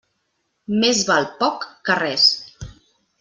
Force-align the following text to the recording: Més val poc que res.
Més 0.83 1.01
val 1.09 1.27
poc 1.43 1.67
que 1.91 1.99
res. 1.99 2.25